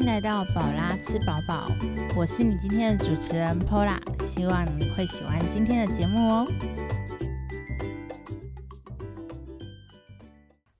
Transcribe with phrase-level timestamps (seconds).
[0.00, 1.70] 迎来到宝拉吃饱饱，
[2.16, 6.46] 我是你今天的主持人 Pola，希望你会喜欢今天的节目哦。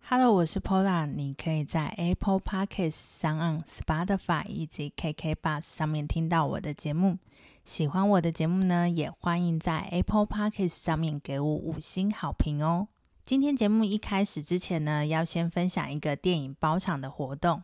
[0.00, 7.18] Hello，我是 Pola，你可以在 Apple Podcasts、上 on Spotify 以及 KK Bus 上面听到我的节目。
[7.66, 12.88] 喜欢我的节目呢，也欢迎在 Apple Podcasts 上面给我五星好评哦。
[13.22, 17.62] 今天节目一开始之前呢，要先分享一个电影包场的活动。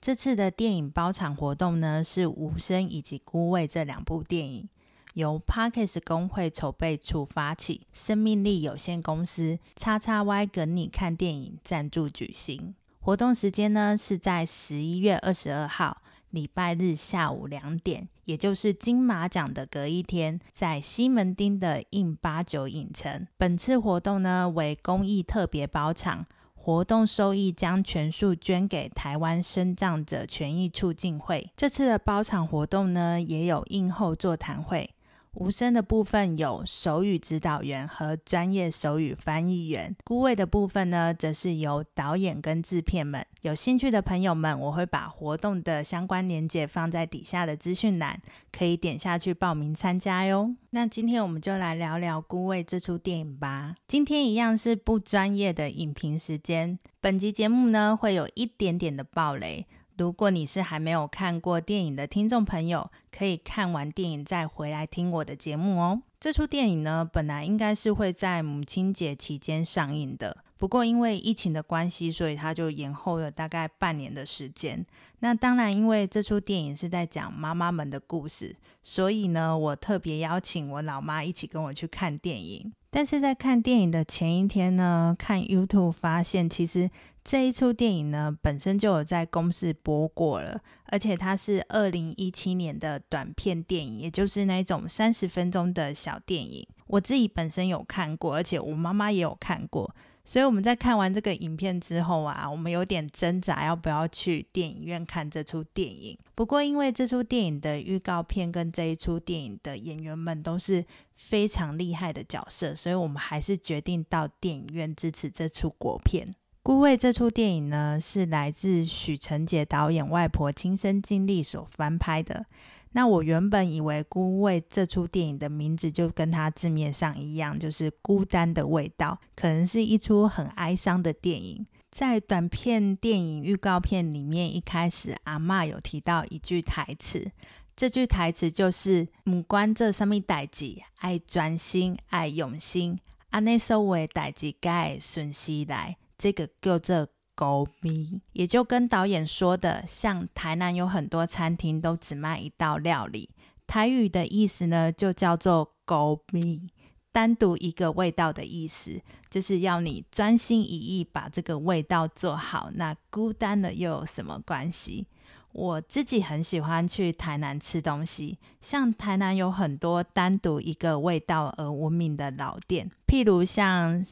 [0.00, 4.68] 这次的电影包场活动呢，是《无声》以及《孤味》这两部电影，
[5.14, 12.76] 由 Parkes 工会筹备处发起，生命力有限公司叉叉 Y 跟你看电影赞助举行。
[13.00, 23.26] 活动时间呢是在十一月二十二号礼拜日下午两点，也就是金马奖的隔一天，在西门町的印八九影城。
[23.36, 26.26] 本次活动呢为公益特别包场。
[26.68, 31.50] 活动收益将全数捐给台湾生障者权益促进会。
[31.56, 34.90] 这次的包场活动呢，也有映后座谈会。
[35.38, 43.24] 无声的部分有手语指导员和专业手语翻译员，孤位的部分呢，则是由导演跟制片们。
[43.42, 50.56] 有兴趣的朋友们，我会把活动的相关链接放在底下的资讯栏，可以点下去报名参加哟。
[50.70, 53.76] 那今天我们就来聊聊《孤位》这出电影吧。
[53.86, 59.64] 今天一样是不专业的影评时间，本集节目呢会有一点点的暴雷。
[59.98, 66.00] 如果你是还没有看过电影的听众朋友，可以看完电影再回来听我的节目哦。
[66.20, 74.86] 这出电影呢，本来应该是会在母亲节期间上映的，不过因为疫情的关系，所以它就延后了大概半年的时间。
[75.18, 82.72] 那当然，因为这出电影是在讲妈妈们的故事，所以呢，我特别邀请我老妈一起跟我去看电影。
[82.90, 86.90] 但是在看电影的前一天呢，看 YouTube 发现，其实
[87.22, 96.66] 这一出电影呢本身就有在公视播过了，而且它是二零一七年的短片电影，也就是那种三十分钟的小电影。
[96.86, 99.94] 我自己本身有看过，而且我妈妈也有看过。
[100.28, 106.18] 所以我们在看完这个影片之后啊，我们有点挣扎要不要去电影院看这出电影。
[106.34, 110.84] 不过因为这出电影的预告片跟这一出电影的演员们都是
[111.14, 116.28] 非常厉害的角色，所以我们还是决定到电影院支持这出国片。
[116.62, 122.44] 《孤味》这出电影呢，是来自许成杰导演外婆亲身经历所翻拍的。
[122.92, 131.66] 那我原本以为《孤味》这出电影的名字就跟它字面上一样，就是孤单的味道，可能是一出很哀伤的电影。
[131.90, 137.30] 在短片电影预告片里面，一开始阿妈有提到一句台词，
[137.76, 142.98] 这句台词就是“母关这上面代志，爱专心，爱用心，
[143.30, 147.08] 安内所为代志该顺势来”，这个叫做。
[147.38, 153.30] 狗咪，也就跟导演说的，像台南有很多餐厅都只卖一道料理，
[153.64, 156.66] 台语的意思呢就叫做狗咪，
[157.12, 159.00] 单独一个味道的意思，
[159.30, 162.72] 就是要你专心一意把这个味道做好。
[162.74, 165.06] 那孤单了又有什么关系？
[165.52, 174.04] 我自己很喜欢去台南吃东西，像台南有很多单独一个味道而闻名的老店，譬如像。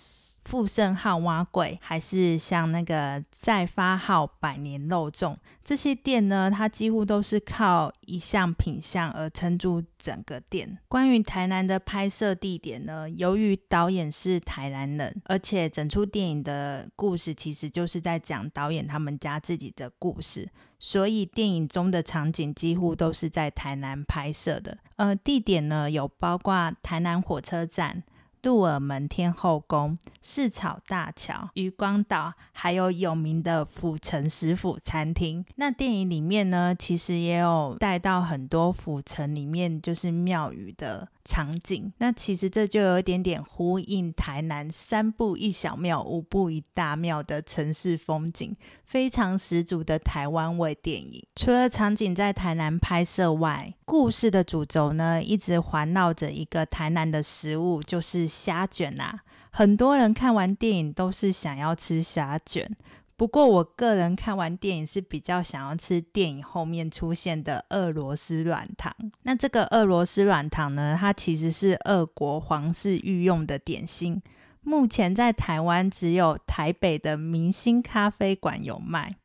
[0.47, 6.49] 富盛号蛙柜，还是像那个再发号百年肉粽这些店呢？
[6.49, 10.79] 它几乎都是靠一项品相而撑住整个店。
[10.87, 24.79] 关于台南的拍摄地点呢，由于导演是台南人，而且整出电影的故事其实就是在讲导演他们家自己的故事，所以电影中的场景几乎都是在台南拍摄的。
[24.95, 28.05] 呃，地点呢有包括台南火车站。
[28.47, 35.45] 杜尔门天后宫、市草大桥、渔光岛，还有有名的府城食府餐厅。
[35.57, 41.09] 那电影里面呢，其实也有带到很多府城里面就是庙宇的。
[41.27, 51.23] 场景，那其实这就有一点点呼应台南三步一小庙，五步一大庙的城市风景，非常十足的台湾味电影。
[51.35, 59.21] 除了场景在台南拍摄外，故事的主轴呢，一直环绕着一个台南的食物，就是虾卷啊。
[59.51, 62.77] 很多人看完电影都是想要吃虾卷。
[63.17, 68.95] 不过，我个人看完电影是比较想要吃电影后面出现的俄罗斯软糖。
[69.23, 74.23] 那这个俄罗斯软糖呢，它其实是俄国皇室御用的点心。
[74.61, 79.17] 目前在台湾只有台北的明星咖啡馆有卖。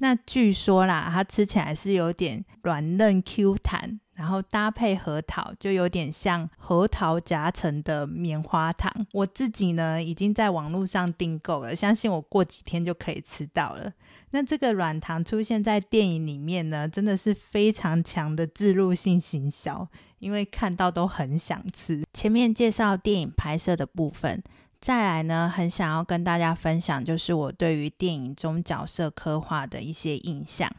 [0.00, 4.00] 那据说啦，它吃起来是有点软嫩 Q 弹。
[4.16, 8.92] 然后搭配核桃，就有点像核桃夹成的棉花糖。
[9.14, 13.90] 我自己呢，已经在网络上订购了，相信我过几天就可以吃到了。
[14.32, 19.88] 那这个软糖出现在电影里面呢，真的是非常强的自入性行销，
[20.18, 22.04] 因为看到都很想吃。
[22.12, 24.42] 前面介绍电影拍摄的部分，
[24.80, 30.70] 再来呢，很想要跟大家分享，就是我对于电影中角色刻画的一些印象。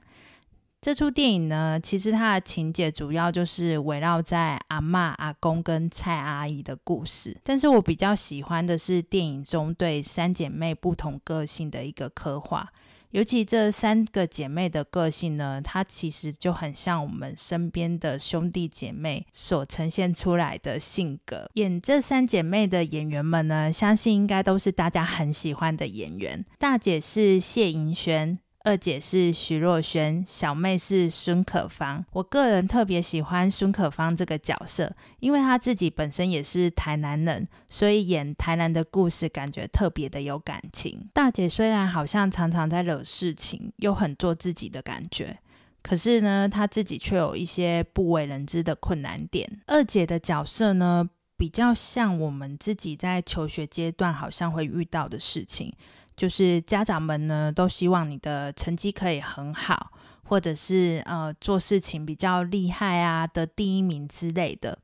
[0.81, 7.37] 这出电影呢，其实它的情节主要就是围绕在阿妈、阿公跟蔡阿姨的故事。
[7.43, 12.73] 但是我比较喜欢的是电影中对三姐妹不同个性的一个刻画，
[13.11, 21.49] 尤其这三个姐妹的个性呢，她其实就很像我们身边的兄弟姐妹所呈现出来的性格。
[21.55, 26.45] 演这三姐妹的演员们呢，相信应该都是大家很喜欢的演员。
[26.57, 28.39] 大姐是谢盈萱。
[28.63, 32.05] 二姐是徐若瑄，小妹是孙可芳。
[32.11, 41.09] 我个人特别喜欢孙可芳这个角色，因为她自己本身也是台南人，所以演台南的故事感觉特别的有感情。
[41.11, 45.39] 大姐虽然好像常常在惹事情，又很做自己的感觉，
[45.81, 49.61] 可是呢，她自己却有一些不为人知的困难点。
[49.65, 55.73] 二姐的角色呢，比较像我们自己在求学阶段好像会遇到的事情。
[56.21, 59.91] 就是家长们呢，都希望你的成绩可以很好，
[60.23, 64.77] 或者是呃做事情比较厉害啊，得第一名之类的。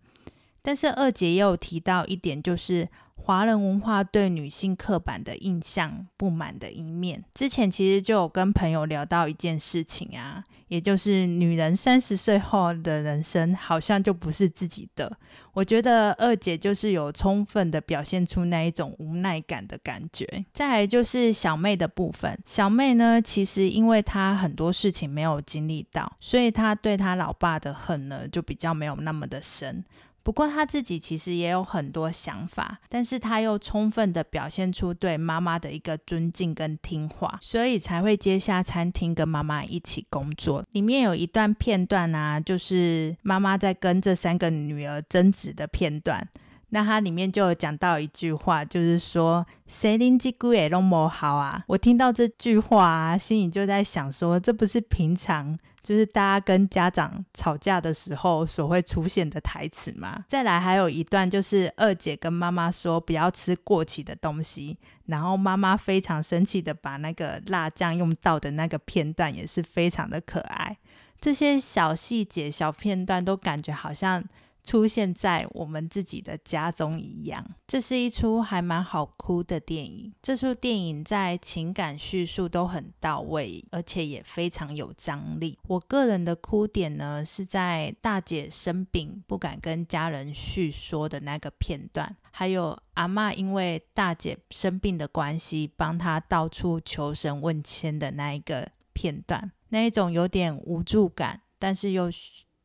[0.64, 2.90] 但是二姐也有提到一点，就是
[3.28, 7.22] 华人文化对女性刻板的印象不满的一面。
[7.34, 10.46] 之前其实就有跟朋友聊到一件事情啊。
[10.70, 15.18] 也就是女人三十岁后的人生好像就不是自己的。
[15.54, 20.46] 我觉得二姐就是有充分的表现出那一种无奈感的感觉。
[20.54, 29.84] 再来就是小妹的部分，小妹呢，其实因为她很多事情没有经历到，所以她对她老爸的恨呢就比较没有那么的深。
[30.28, 40.66] 不过他自己其实也有很多想法，但是他又充分的表现出对妈妈的一个尊敬跟听话，所以才会接下餐厅跟妈妈一起工作。
[40.74, 46.28] 里面有一段片段啊，就是妈妈在跟这三个女儿争执的片段。
[46.70, 51.64] 那它里面就有讲到一句话，就是说“谁拎鸡骨也弄不好啊”。
[51.68, 60.26] 我听到这句话啊，心里就在想说，这不是平常就是大家跟家长吵架的时候所会出现的台词吗？
[60.28, 70.78] 再来还有一段，就是二姐跟妈妈说不要吃过期的东西，然后妈妈非常生气的把那个辣酱用到的那个片段，也是非常的可爱。
[71.22, 74.22] 这些小细节、小片段都感觉好像。
[74.68, 80.14] 出现在我们自己的家中一样，这是一出还蛮好哭的电影。
[80.22, 85.58] 这出电影在情感叙述都很到位，而且也非常有张力。
[85.70, 102.12] 我个人的哭点呢，是在大姐生病不敢跟家人叙说的那个片段，还有阿妈因为大姐生病的关系，帮她到处求神问签的那一个片段，那一种有点无助感，但是又。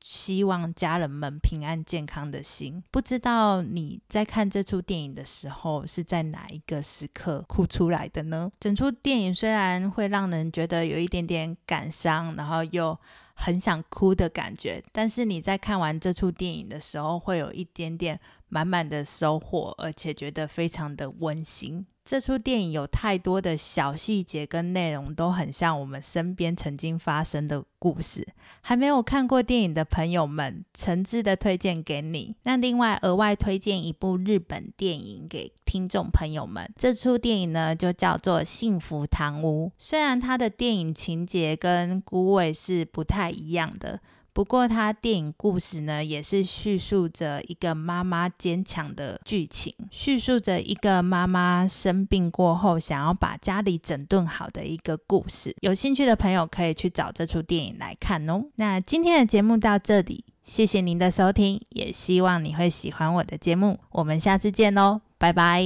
[0.03, 8.51] 希望家人们平安健康的心，不知道你在看这出电影的时候是在哪一个时刻哭出来的呢？
[8.59, 12.99] 整出电影虽然会让人觉得有一点点感伤，然后又
[13.35, 21.87] 很想哭的感觉，但是你在看完这出电影的时候，会有一点点满满的收获，而且觉得非常的温馨。
[22.05, 28.27] 这出电影有太多的小细节跟内容都很像我们身边曾经发生的故事。
[28.61, 32.37] 还没有看过电影的朋友们，诚挚的推荐给你。
[32.43, 36.71] 那另外额外推荐一部日本电影给听众朋友们。
[36.77, 44.01] 这出电影呢就叫做《幸福堂屋》，虽然它的电影情节跟《孤味》是不太一样的。
[44.35, 55.55] 不过，他电影故事呢，也是叙述着一个妈妈坚强的剧情，叙述着一个妈妈生病过后想要把家里整顿好的一个故事。
[55.61, 58.45] 有兴趣的朋友可以去找这出电影来看哦。
[58.57, 63.81] 那今天的节目到这里，谢谢您的收听，也希望你会喜欢我的节目。
[63.91, 65.63] 我们下次见喽，拜拜。